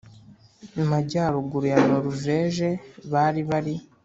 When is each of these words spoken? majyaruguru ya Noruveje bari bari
majyaruguru 0.91 1.65
ya 1.71 1.79
Noruveje 1.87 2.69
bari 3.11 3.41
bari 3.49 3.73